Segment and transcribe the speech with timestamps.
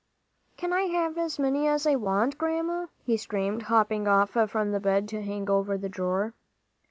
[0.57, 4.79] "Can I have as many as I want, Grandma?" he screamed, hopping off from the
[4.79, 6.33] bed to hang over the drawer.